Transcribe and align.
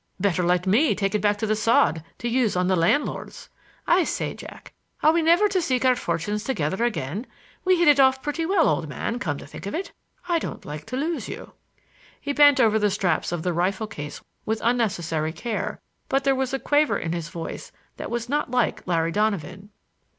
Better 0.19 0.41
let 0.41 0.65
me 0.65 0.95
take 0.95 1.13
it 1.13 1.21
back 1.21 1.37
to 1.37 1.45
The 1.45 1.55
Sod 1.55 2.03
to 2.17 2.27
use 2.27 2.55
on 2.55 2.67
the 2.67 2.75
landlords. 2.75 3.49
I 3.85 4.03
say, 4.03 4.33
Jack, 4.33 4.73
are 5.03 5.11
we 5.13 5.21
never 5.21 5.47
to 5.49 5.61
seek 5.61 5.85
our 5.85 5.95
fortunes 5.95 6.43
together 6.43 6.83
again? 6.83 7.27
We 7.63 7.77
hit 7.77 7.87
it 7.87 7.99
off 7.99 8.23
pretty 8.23 8.43
well, 8.43 8.67
old 8.67 8.89
man, 8.89 9.19
come 9.19 9.37
to 9.37 9.45
think 9.45 9.67
of 9.67 9.75
it,—I 9.75 10.39
don't 10.39 10.65
like 10.65 10.87
to 10.87 10.97
lose 10.97 11.29
you." 11.29 11.53
He 12.19 12.33
bent 12.33 12.59
over 12.59 12.79
the 12.79 12.89
straps 12.89 13.31
of 13.31 13.43
the 13.43 13.53
rifle 13.53 13.85
case 13.85 14.19
with 14.43 14.59
unnecessary 14.63 15.33
care, 15.33 15.79
but 16.09 16.23
there 16.23 16.33
was 16.33 16.51
a 16.51 16.57
quaver 16.57 16.97
in 16.97 17.13
his 17.13 17.29
voice 17.29 17.71
that 17.97 18.09
was 18.09 18.27
not 18.27 18.49
like 18.49 18.81
Larry 18.87 19.11
Donovan. 19.11 19.69